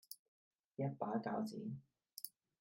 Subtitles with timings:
[0.77, 1.79] 一把鉸剪